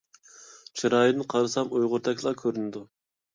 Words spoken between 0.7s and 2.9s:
چىرايىدىن قارىسام ئۇيغۇردەكلا كۆرۈنىدۇ.